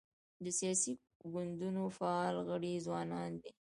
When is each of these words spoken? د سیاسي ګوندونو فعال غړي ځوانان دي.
د 0.43 0.45
سیاسي 0.59 0.91
ګوندونو 1.33 1.81
فعال 1.97 2.35
غړي 2.47 2.73
ځوانان 2.85 3.31
دي. 3.41 3.51